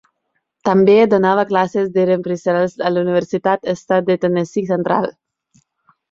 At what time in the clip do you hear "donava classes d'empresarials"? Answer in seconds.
1.09-2.73